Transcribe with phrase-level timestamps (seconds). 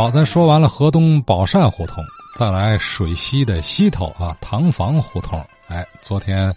[0.00, 2.02] 好，咱说完了河东宝善胡同，
[2.34, 5.38] 再来水西的西头啊，唐房胡同。
[5.68, 6.50] 哎，昨天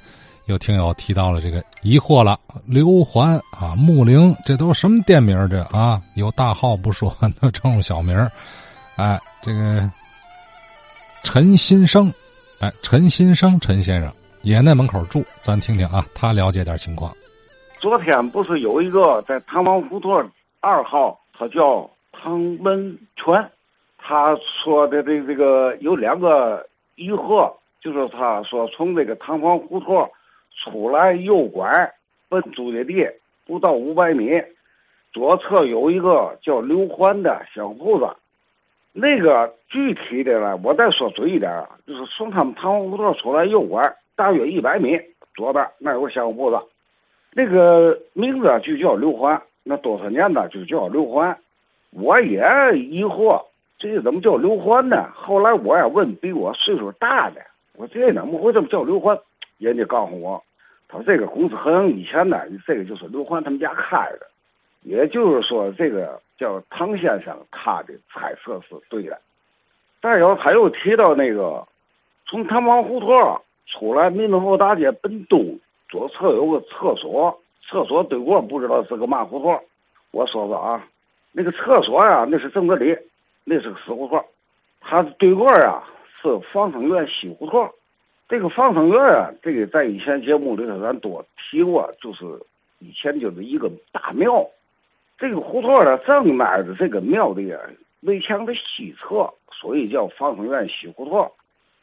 [0.46, 5.36] 有听友提到了这个疑惑了，刘环啊，木灵，这都是什么店名？
[5.50, 8.18] 这啊，有大号不说， 那称小名
[8.96, 9.92] 哎，这个
[11.24, 12.10] 陈新生，
[12.62, 14.10] 哎，陈新生，陈先生
[14.44, 17.14] 也那门口住，咱听听啊，他了解点情况。
[17.82, 20.14] 昨天不是有一个在唐房胡同
[20.62, 21.86] 二号，他叫
[22.24, 23.52] 唐文全，
[23.98, 24.34] 他
[24.64, 27.52] 说的这这个有两个疑惑。
[27.82, 30.10] 就是他说，从这个唐房胡同
[30.56, 31.94] 出来右拐
[32.30, 33.06] 奔租界地
[33.46, 34.42] 不到五百米，
[35.12, 38.08] 左侧有一个叫刘环的小铺子。
[38.94, 44.98] 那个具体的呢，我再说准一点啊，就是从他们唐房胡同出来右拐大约一百米，
[45.36, 46.58] 左边那有个小铺子，
[47.34, 49.42] 那个名字就叫刘环。
[49.66, 51.38] 那多少年了就叫刘环，
[51.96, 52.42] 我也
[52.76, 53.44] 疑惑，
[53.78, 55.10] 这怎么叫刘欢呢？
[55.14, 57.42] 后来我也问比我岁数大的。
[57.76, 59.18] 我这怎么会这么叫刘欢？
[59.60, 60.44] 人家告诉我，
[60.88, 64.28] 他说这个公司很久以前呢，这个就是刘欢他们家开的，
[64.82, 69.18] 也就是说这个叫唐先生他的猜测是对的。
[70.02, 71.66] 再有他又提到那个
[72.26, 75.58] 从唐王胡同出来民族大街奔东，
[75.90, 77.40] 左侧有个厕所，
[77.70, 79.60] 厕所对过不知道是个嘛胡同。
[80.12, 80.86] 我说说啊，
[81.34, 82.98] 那个厕所呀，那是正德里，
[83.44, 84.24] 那是个死胡同，
[84.80, 85.84] 他对过啊。
[86.26, 87.70] 是方生院西胡同，
[88.30, 92.24] 这个方生院啊，这个在以前节目里头咱多提过，就是
[92.80, 94.50] 以前就是一个大庙，
[95.18, 97.42] 这个胡同呢正挨着这个庙的
[98.04, 101.30] 围墙的西侧，所以叫方生院西胡同。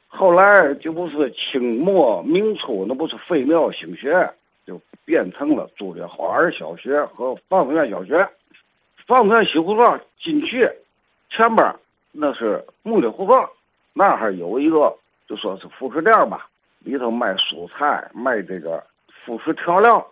[0.08, 4.26] 后来就不是清末明初，那不是废庙兴学，
[4.66, 8.26] 就变成了朱家花儿小学和方生院小学。
[9.10, 10.70] 方生院西胡同进去
[11.30, 11.74] 前边
[12.12, 13.36] 那是木的胡同。
[13.92, 16.46] 那儿有一个，就说是副食店吧，
[16.78, 20.06] 里头卖蔬菜，卖这个副食调料，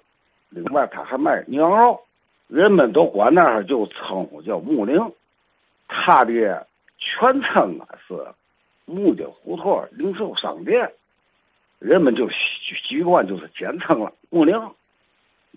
[0.48, 2.00] 另外他还卖牛羊肉，
[2.48, 5.00] 人们都管那儿就称呼叫木林，
[5.86, 6.66] 他的
[6.98, 8.14] 全称啊是
[8.84, 10.90] 木家胡同零售商店，
[11.78, 12.36] 人们就习
[12.84, 14.56] 习惯就是简称了木林，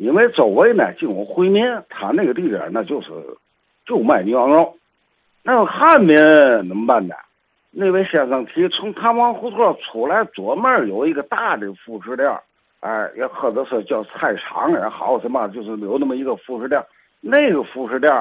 [0.02, 3.10] 因为周围呢就有回民，他那个地点那就是
[3.86, 4.76] 就卖牛羊肉，
[5.44, 6.18] 那汉民
[6.68, 7.14] 怎么办呢？
[7.70, 12.28] 那位先生提，从唐王胡同出来，左面有一个大的副食店，
[12.80, 16.84] 哎，也或者是叫菜场也好，什么就是有那么一个副食店。
[17.20, 18.12] 那个副食店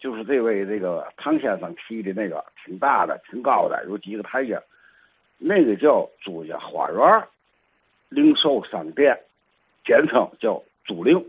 [0.00, 4.60] 就是这位这个唐先生提的那个，挺大的，挺高的，有几个台阶。
[5.38, 7.22] 那个叫朱家花园
[8.08, 9.16] 零售商店，
[9.84, 11.24] 简称叫租赁。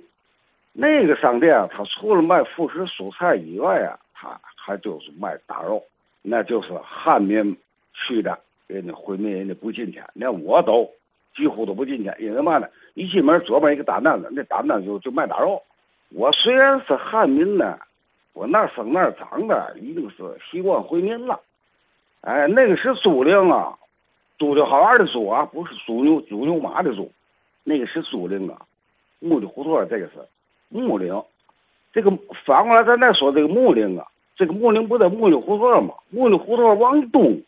[0.73, 5.83] 那个商店啊他除了卖副食蔬菜以外啊，他还就是卖大肉，
[6.23, 7.55] 那就是汉民。
[8.07, 10.89] 去的，人家回民人家不进去，连我都
[11.35, 12.69] 几乎都不进去，因为嘛呢？
[12.93, 15.61] 一进门左边一个大担子，那大担子就就卖大肉。
[16.13, 17.77] 我虽然是汉民呢，
[18.31, 21.41] 我那生那长的，已经是习惯回民了。
[22.21, 23.77] 哎，那个是租赁啊，
[24.37, 27.11] 租的好玩的租啊，不是租牛租牛马的租，
[27.65, 28.61] 那个是租赁啊。
[29.19, 30.13] 木的胡同这个是
[30.69, 31.21] 木岭，
[31.93, 32.11] 这个
[32.45, 35.93] 反过来咱再说这个木岭啊，这个木岭不在木的胡同吗？
[36.09, 37.41] 木的胡同往东。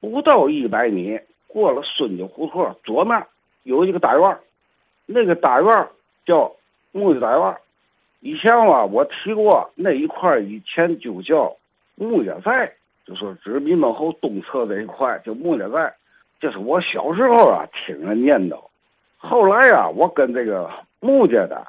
[0.00, 3.24] 不到一百米，过了孙家胡同，左面
[3.62, 4.38] 有一个大院
[5.06, 5.88] 那个大院
[6.26, 6.52] 叫
[6.90, 7.56] 木家大院
[8.20, 11.54] 以前啊，我提过那一块以前就叫
[11.94, 12.72] 木家寨，
[13.04, 15.94] 就说指民门后东侧这一块叫木家寨。
[16.40, 18.58] 这是我小时候啊听人念叨。
[19.16, 20.68] 后来啊，我跟这个
[21.04, 21.66] 木家的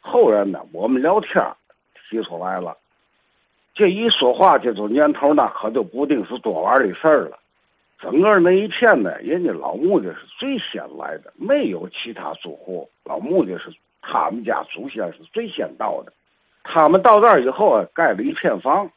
[0.00, 1.40] 后人呢，我们聊天
[2.10, 2.76] 提出来了。
[3.74, 7.38] 这一说话，这种年头那可就不定是多晚的事儿了。
[8.00, 12.90] 整个那一片呢，人家老木家是最先来的，没有其他住户。
[13.04, 13.72] 老木家是
[14.02, 16.12] 他们家祖先是最先到的。
[16.64, 18.90] 他们到这儿以后啊，盖了一片房，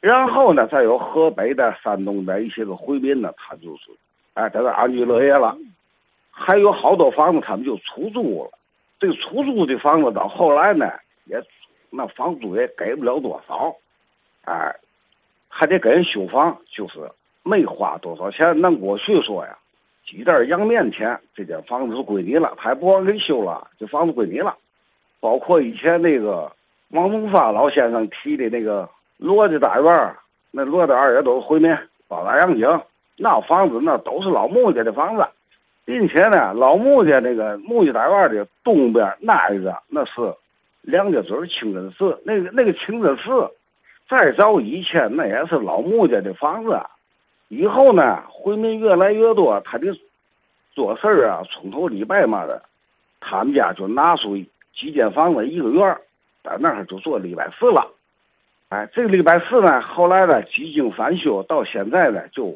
[0.00, 3.90] 然后呢，再有河北的、山东的一些个回民呢，他就是
[4.34, 5.58] 哎在这安居乐业了。
[6.30, 8.50] 还有好多房子，他们就出租了。
[9.02, 10.92] 这个出租的房子到后来呢，
[11.24, 11.42] 也
[11.90, 13.74] 那房租也给不了多少，
[14.44, 14.72] 哎，
[15.48, 17.00] 还得给人修房，就是。
[17.44, 19.58] 没花多少钱，那过去说呀，
[20.06, 24.56] 几袋洋面钱，这间房子就归你了，他也不往给修了，这房子归你了。
[25.18, 26.52] 包括以前那个
[26.90, 30.14] 王东发老先生提的那个罗家大院
[30.52, 31.76] 那罗家二爷都是回民，
[32.06, 32.80] 包大洋井，
[33.16, 35.26] 那房子那都是老穆家的房子，
[35.84, 40.12] 并且呢，老穆家那个穆家大院的东边那一个那是
[40.80, 43.50] 梁家嘴清真寺，那个那个清真寺。
[44.08, 46.78] 再早以前那也是老穆家的房子，
[47.48, 49.86] 以后呢回民越来越多，他的
[50.74, 52.62] 做事儿啊，从头礼拜嘛的，
[53.20, 54.36] 他们家就拿出
[54.74, 55.96] 几间房子一个院，
[56.44, 57.90] 在那儿就做礼拜四了。
[58.68, 62.54] 哎，这个礼拜四呢，后来呢几经翻修，到现在呢就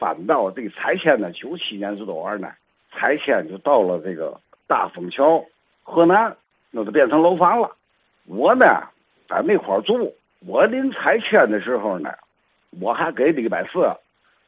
[0.00, 2.50] 搬到这个拆迁呢，九七年是多玩呢，
[2.90, 5.44] 拆迁就到了这个大丰桥
[5.82, 6.34] 河南，
[6.70, 7.70] 那就变成楼房了。
[8.24, 8.64] 我呢
[9.28, 10.14] 在那块住，
[10.46, 12.10] 我临拆迁的时候呢，
[12.80, 13.86] 我还给礼拜四，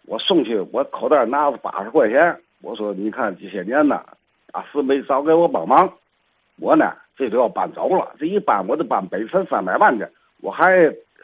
[0.06, 4.02] 我送去我口袋拿着八十块钱，我说你看这些年呢，
[4.50, 5.92] 大四没少给我帮忙，
[6.58, 10.06] 我呢这都要搬走了，这一搬我得搬北辰三百万去。
[10.40, 10.72] 我还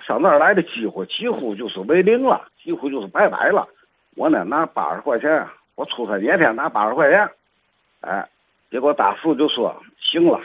[0.07, 3.67] 上那儿来的机会几乎就是为零了，几乎就是拜拜了。
[4.19, 7.31] 我呢拿八十块钱，我出差那天拿八十块钱，
[8.01, 8.29] 哎，
[8.69, 10.41] 结果大四就说行了，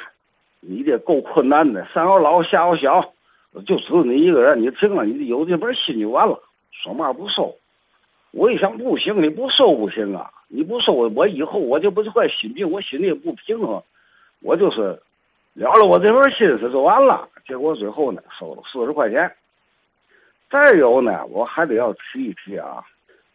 [0.59, 3.01] 你这够困难的，上有老下有小，
[3.65, 6.39] 就只有你一个人，你听了，你有这本心就完了，
[6.71, 7.55] 说嘛不收。
[8.29, 13.81] 我一想不行，你不收不行啊，你不收我以后我就不是怪心病，我心里也不平衡，
[14.43, 15.01] 我就是
[15.55, 17.27] 了了我这份心思就完了。
[17.47, 19.35] 结果最后呢，收了四十块钱。
[20.51, 22.83] 再有呢，我还得要提一提啊，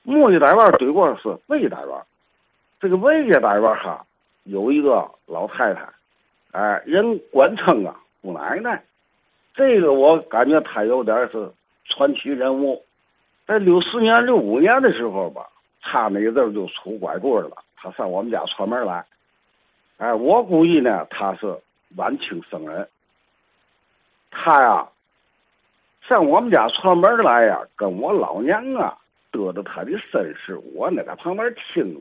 [0.08, 1.94] 木家大院对过是魏大院，
[2.80, 4.06] 这个魏家大院哈
[4.44, 5.86] 有一个老太太，
[6.52, 8.82] 哎，人管称啊姑奶奶，
[9.54, 11.52] 这个我感觉她有点是
[11.84, 12.82] 传奇人物。
[13.46, 15.46] 在六四年、六五年的时候吧，
[15.82, 19.04] 她那阵儿就出拐棍了，她上我们家串门来，
[19.98, 21.54] 哎，我估计呢，她是
[21.96, 22.88] 晚清生人。
[24.30, 24.88] 他呀，
[26.00, 28.96] 上我们家串门来呀，跟我老娘啊
[29.30, 32.00] 得到他的身世，我呢在旁边听着。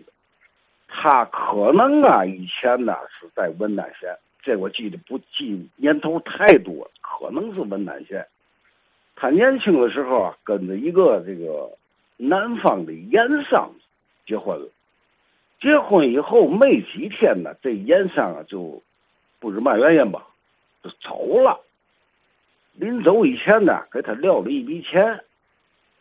[0.87, 8.25] 他可能啊以前呢是在文南县，这我记得不记年头太多，可能是文南县。
[9.15, 11.69] 他年轻的时候啊，跟着一个这个
[12.15, 13.69] 南方的盐商
[14.25, 14.69] 结婚了。
[15.59, 18.81] 结婚以后没几天呢，这盐商啊就
[19.39, 20.25] 不知嘛原因吧，
[20.83, 21.59] 就走了。
[22.73, 25.19] 临走以前呢，给他撂了一笔钱，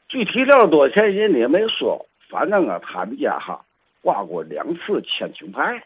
[0.08, 2.06] 具体撂多少钱，人家也没说。
[2.28, 3.60] 反正啊，他们家哈
[4.02, 5.82] 挂过两次千顷牌。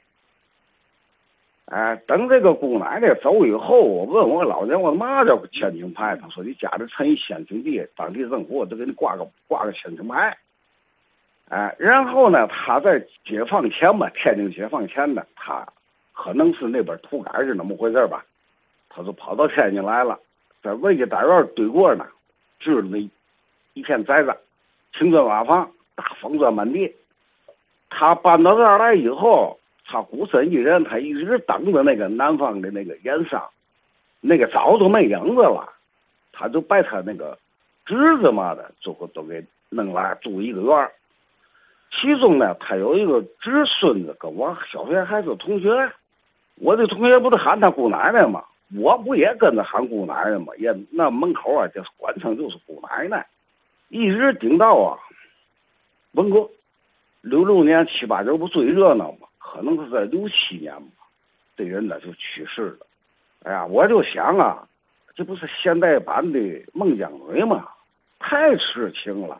[1.66, 6.16] 哎，等这个姑奶奶走以后，我问我老娘，我嘛叫千顷牌？
[6.16, 10.36] 他说你家里趁一千顷地，当地政府就给你挂个挂个千顷牌。
[11.48, 15.66] 哎，然后呢，他在解放前吧，天津解放前呢，他
[16.12, 18.24] 可能是那边土改是那么回事吧，
[18.88, 20.18] 他就跑到天津来了。
[20.62, 22.06] 在魏家大院对过呢，
[22.58, 22.98] 就是那
[23.74, 24.36] 一片宅子，
[24.96, 26.94] 青砖瓦房，大方砖满地。
[27.88, 33.42] 他搬到这儿来以后，他孤身一人，他一直等着那个南方的那个盐商，
[34.20, 35.72] 那个早都没影子了。
[36.32, 37.36] 他就把他那个
[37.84, 40.90] 侄子嘛的，就都给弄来住一个院儿。
[41.92, 45.68] 其中呢，他有一个侄孙子，跟我小学还是同学。
[46.54, 48.44] 我的同学不是喊他姑奶奶吗？
[48.76, 50.52] 我不也跟着喊姑奶奶吗？
[50.58, 53.26] 也那门口啊，就是管称就是姑奶奶，
[53.90, 54.96] 一直顶到啊，
[56.12, 56.48] 文革，
[57.20, 59.28] 六六年七八九不最热闹吗？
[59.38, 61.04] 可能是在六七年吧，
[61.56, 62.86] 这人呢就去世了。
[63.42, 64.66] 哎呀，我就想啊，
[65.14, 66.38] 这不是现代版的
[66.72, 67.68] 孟姜女吗？
[68.18, 69.38] 太痴情了，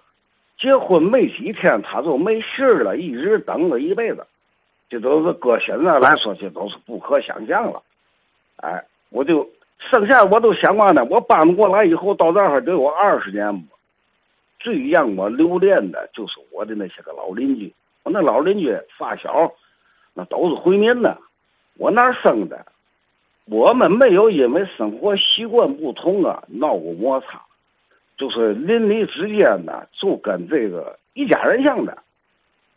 [0.59, 4.27] 结婚没几天他就没信儿了，一直等了一辈子，
[4.91, 7.83] 这都是搁现在来说，这都是不可想象了，
[8.57, 8.85] 哎。
[9.13, 9.45] 我就
[9.91, 13.67] 剩下我都想嘛呢，我搬不过来以后到这儿得有二十年吧
[14.61, 17.75] 最让我留恋的就是我的那些个老邻居，
[18.05, 19.53] 我那老邻居发小，
[20.15, 21.17] 那都是回民呢。
[21.79, 22.67] 我那儿生的，
[23.47, 27.41] 我们没有因为生活习惯不同啊闹过摩擦，
[28.19, 31.97] 就是邻里之间呢就跟这个一家人样的。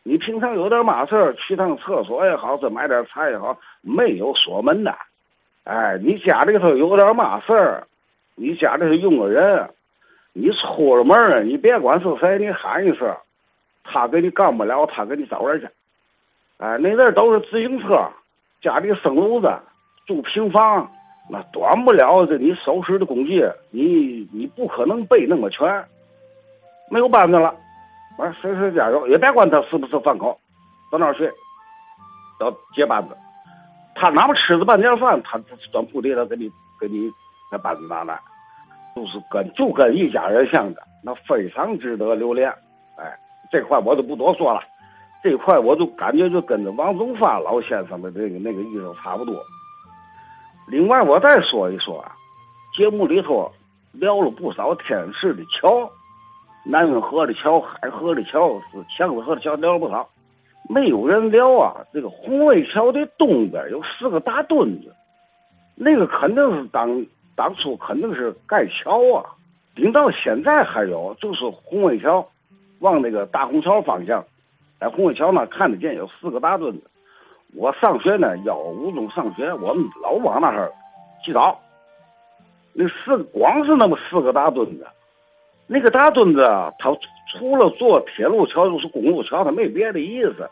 [0.06, 4.94] 你平常有点嘛事儿，去趟厕所也好，是买点菜也好，没有锁门的。
[5.64, 7.86] 哎，你家里头有点嘛事儿，
[8.34, 9.68] 你家里头用个人，
[10.34, 13.16] 你出了门你别管是谁，你喊一声，
[13.84, 15.68] 他给你干不了，他给你找人去。
[16.58, 18.08] 哎，那阵都是自行车，
[18.60, 19.52] 家里生炉子，
[20.06, 20.90] 住平房，
[21.30, 25.84] 那短不了这你收拾的工具，你你不可能备那么全，
[26.90, 27.54] 没有班子了，
[28.18, 30.38] 完谁谁家有，也别管他是不是饭口，
[30.90, 31.30] 到那儿去，
[32.40, 33.16] 到接班子。
[33.94, 36.50] 他哪怕吃着半点饭，他端铺地，他给你
[36.80, 37.08] 给你
[37.52, 38.18] 那板子拿来，
[38.94, 42.48] 就是跟就跟一家人像的，那非常值得留恋。
[42.96, 43.18] 哎，
[43.50, 44.60] 这块我就不多说了，
[45.22, 49.34] 这块我就感觉就跟着王宗发老先生的这个那个意思差不多。
[50.66, 52.12] 另外，我再说一说啊，
[52.76, 53.50] 节目里头
[53.92, 55.90] 聊了不少天市的桥，
[56.64, 60.08] 南运河的桥、海河的桥、是强子河的桥，聊了不少。
[60.70, 64.94] 没有人聊啊，这个红卫桥的东边有四个大墩子，
[65.74, 67.04] 那个肯定是当
[67.36, 69.24] 当初肯定是盖桥啊。
[69.74, 72.28] 顶到现在还有，就是红卫桥
[72.78, 74.24] 往那个大红桥方向，
[74.78, 76.82] 在红卫桥那看得见有四个大墩子。
[77.56, 80.70] 我上学呢，幺五中上学，我们老往那儿
[81.24, 81.60] 洗澡。
[82.72, 84.86] 那四光是那么四个大墩子，
[85.66, 86.90] 那个大墩子啊，它
[87.32, 90.48] 除了做铁路桥就是公路桥，它没别的意思。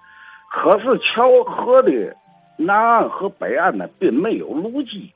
[0.51, 2.17] 可是桥河的
[2.57, 5.13] 南岸和北岸呢，并没有路基。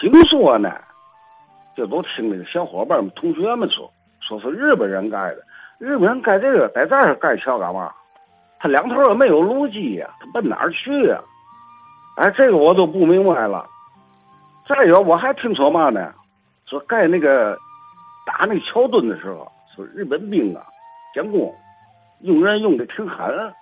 [0.00, 0.72] 听说呢。
[1.76, 3.88] 这都听那个小伙伴们、同学们说，
[4.20, 5.38] 说是日本人盖的。
[5.78, 7.92] 日本人盖这个在这儿盖桥干嘛？
[8.58, 11.20] 他两头也没有路基呀，他奔哪儿去呀？
[12.16, 13.64] 哎，这个我都不明白了。
[14.68, 16.12] 再有，我还听说嘛呢？
[16.66, 17.56] 说盖那个
[18.26, 20.66] 打那个桥墩的时候，说日本兵啊，
[21.14, 21.54] 监工
[22.22, 23.54] 用人用的挺狠。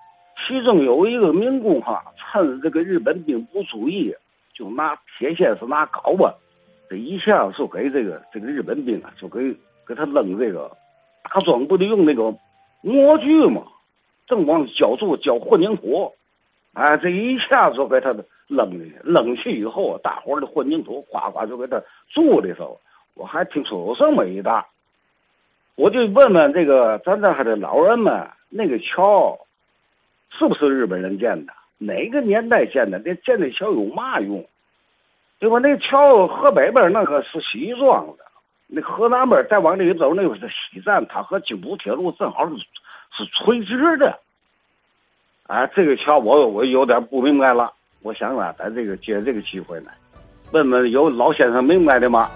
[0.46, 4.14] 其中有一个民工哈，趁这个日本兵不注意，
[4.56, 6.34] 就拿铁线是拿镐吧。
[6.88, 9.54] 这一下就给这个这个日本兵啊，就给
[9.86, 10.70] 给他扔这个
[11.22, 12.34] 打桩，不得用那个
[12.80, 13.62] 模具嘛？
[14.26, 16.12] 正往浇筑浇混凝土，
[16.72, 18.14] 哎，这一下就给他
[18.48, 22.80] 扔进去，扔去以后，大伙的混凝土哗哗就给他筑里头。
[23.14, 24.66] 我还听说有这么一大，
[25.74, 29.38] 我就问问这个咱这还的老人们，那个桥
[30.30, 31.52] 是不是日本人建的？
[31.78, 32.98] 哪个年代建的？
[33.04, 34.44] 那建那桥有嘛用？
[35.38, 35.58] 对吧？
[35.58, 38.24] 那桥河北边那个是西庄的，
[38.66, 44.18] 那河南边再往里走，那个是西站，它和京沪铁路正好是是垂直的。
[45.46, 47.70] 哎，这个桥我我有点不明白了，
[48.02, 49.90] 我想啊，在这个借这个机会呢，
[50.52, 52.30] 问问有老先生明白的吗？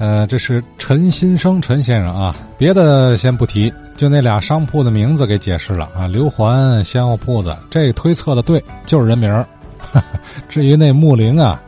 [0.00, 9.44] 呃，这是陈新生陈先生啊，别的先不提，就那俩商铺的名字给解释了啊，刘环鲜货铺子，这推测的对，就是人名儿。
[10.48, 11.60] 至于那木林啊，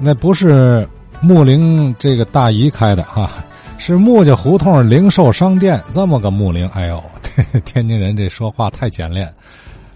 [0.00, 0.86] 那不是
[1.20, 3.30] 木林这个大姨开的哈，
[3.78, 6.68] 是木家胡同零售商店这么个木林。
[6.70, 7.00] 哎呦，
[7.64, 9.32] 天津人这说话太简练，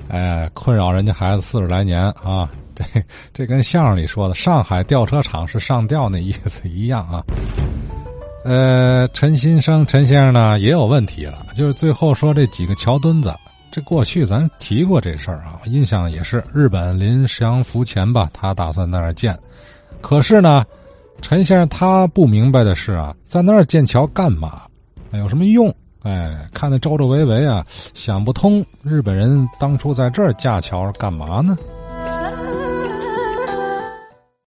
[0.08, 2.48] 哎，困扰人家孩子四十来年啊。
[2.72, 2.84] 这
[3.32, 7.20] 这跟相声里说的上海吊车厂是上吊那意思一样啊。
[8.44, 13.32] 呃，陈新生陈先生呢也有问题了，就是最后说这几个桥墩子。
[13.70, 19.34] 这过去咱提过这事儿啊，印象也是日本临降伏前吧，他打算在那儿建。
[20.00, 20.64] 可是呢，
[21.22, 24.62] 陈先生他不明白的是啊，在那儿建桥干嘛？
[25.12, 25.74] 有什么用？
[26.02, 31.56] 哎，看那周周围围啊，想不通日本人当初在这儿架桥干嘛呢？